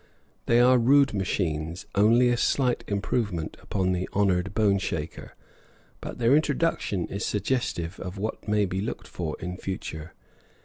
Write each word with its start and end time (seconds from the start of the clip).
They 0.47 0.59
are 0.59 0.79
rude 0.79 1.13
machines, 1.13 1.85
only 1.93 2.29
a 2.29 2.35
slight 2.35 2.83
improvement 2.87 3.55
upon 3.61 3.91
the 3.91 4.09
honored 4.13 4.55
boneshaker; 4.55 5.33
but 6.01 6.17
their 6.17 6.35
introduction 6.35 7.05
is 7.09 7.23
suggestive 7.23 7.99
of 7.99 8.17
what 8.17 8.47
may 8.47 8.65
be 8.65 8.81
looked 8.81 9.07
for 9.07 9.35
in 9.39 9.57
the 9.57 9.61
future. 9.61 10.13